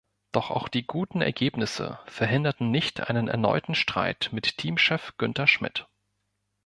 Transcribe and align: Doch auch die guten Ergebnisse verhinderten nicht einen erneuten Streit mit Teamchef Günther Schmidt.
Doch 0.31 0.49
auch 0.49 0.67
die 0.67 0.87
guten 0.87 1.21
Ergebnisse 1.21 1.99
verhinderten 2.07 2.71
nicht 2.71 3.01
einen 3.07 3.27
erneuten 3.27 3.75
Streit 3.75 4.29
mit 4.31 4.57
Teamchef 4.57 5.13
Günther 5.19 5.45
Schmidt. 5.45 5.87